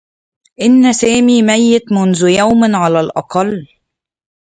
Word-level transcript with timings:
إنّ 0.61 0.93
سامي 0.93 1.41
ميّت 1.41 1.91
منذ 1.91 2.27
يوم 2.29 2.75
على 2.75 2.99
الأقل. 2.99 3.67